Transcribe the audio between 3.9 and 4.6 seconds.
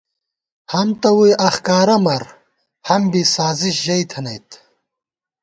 تھنَئیت